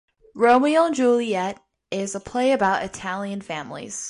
"Romeo 0.33 0.85
and 0.87 0.95
Juliet" 0.95 1.59
is 1.91 2.15
a 2.15 2.19
play 2.19 2.51
about 2.53 2.81
Italian 2.83 3.39
families. 3.41 3.99